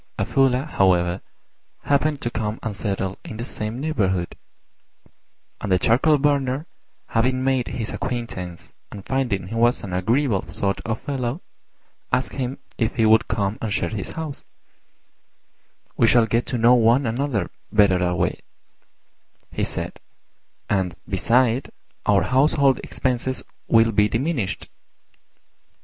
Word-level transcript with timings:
A 0.17 0.25
Fuller, 0.25 0.63
however, 0.63 1.21
happened 1.83 2.23
to 2.23 2.31
come 2.31 2.57
and 2.63 2.75
settle 2.75 3.19
in 3.23 3.37
the 3.37 3.43
same 3.43 3.79
neighbourhood; 3.79 4.35
and 5.61 5.71
the 5.71 5.77
Charcoal 5.77 6.17
burner, 6.17 6.65
having 7.09 7.43
made 7.43 7.67
his 7.67 7.91
acquaintance 7.93 8.71
and 8.91 9.05
finding 9.05 9.45
he 9.49 9.53
was 9.53 9.83
an 9.83 9.93
agreeable 9.93 10.47
sort 10.47 10.81
of 10.87 10.99
fellow, 11.01 11.43
asked 12.11 12.33
him 12.33 12.57
if 12.79 12.95
he 12.95 13.05
would 13.05 13.27
come 13.27 13.59
and 13.61 13.71
share 13.71 13.89
his 13.89 14.13
house: 14.13 14.43
"We 15.97 16.07
shall 16.07 16.25
get 16.25 16.47
to 16.47 16.57
know 16.57 16.73
one 16.73 17.05
another 17.05 17.51
better 17.71 17.99
that 17.99 18.17
way," 18.17 18.39
he 19.51 19.63
said, 19.63 19.99
"and, 20.67 20.95
beside, 21.07 21.69
our 22.07 22.23
household 22.23 22.79
expenses 22.79 23.43
will 23.67 23.91
be 23.91 24.09
diminished." 24.09 24.67